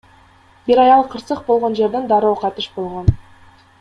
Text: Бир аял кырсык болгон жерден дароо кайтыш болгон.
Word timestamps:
Бир 0.69 0.77
аял 0.83 1.03
кырсык 1.11 1.39
болгон 1.49 1.73
жерден 1.81 2.05
дароо 2.13 2.35
кайтыш 2.45 2.67
болгон. 2.79 3.07